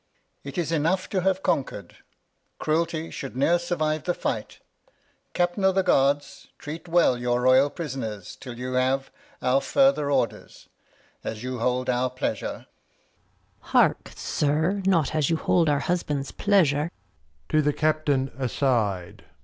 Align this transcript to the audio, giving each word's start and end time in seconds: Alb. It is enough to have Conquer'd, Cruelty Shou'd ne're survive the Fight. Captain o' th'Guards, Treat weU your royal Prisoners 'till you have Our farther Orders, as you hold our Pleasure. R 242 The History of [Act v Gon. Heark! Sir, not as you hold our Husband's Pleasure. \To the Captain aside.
Alb. 0.43 0.47
It 0.47 0.57
is 0.57 0.71
enough 0.71 1.07
to 1.09 1.21
have 1.21 1.43
Conquer'd, 1.43 1.97
Cruelty 2.57 3.11
Shou'd 3.11 3.35
ne're 3.35 3.59
survive 3.59 4.03
the 4.05 4.15
Fight. 4.15 4.57
Captain 5.35 5.63
o' 5.63 5.71
th'Guards, 5.71 6.47
Treat 6.57 6.85
weU 6.85 7.19
your 7.19 7.39
royal 7.43 7.69
Prisoners 7.69 8.35
'till 8.35 8.57
you 8.57 8.73
have 8.73 9.11
Our 9.43 9.61
farther 9.61 10.09
Orders, 10.09 10.67
as 11.23 11.43
you 11.43 11.59
hold 11.59 11.87
our 11.87 12.09
Pleasure. 12.09 12.65
R 13.75 13.89
242 14.09 14.11
The 14.11 14.11
History 14.11 14.47
of 14.47 14.55
[Act 14.55 14.85
v 14.87 14.89
Gon. 14.89 14.89
Heark! 14.89 14.89
Sir, 14.89 14.89
not 14.89 15.13
as 15.15 15.29
you 15.29 15.37
hold 15.37 15.69
our 15.69 15.79
Husband's 15.81 16.31
Pleasure. 16.31 16.91
\To 17.49 17.61
the 17.61 17.73
Captain 17.73 18.31
aside. 18.39 19.25